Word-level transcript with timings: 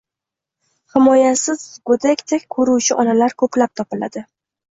himoyasiz 0.93 1.65
go‘dakdek 1.89 2.49
ko‘ruvchi 2.57 2.99
onalar 3.05 3.37
ko‘plab 3.45 3.75
topiladi. 3.83 4.27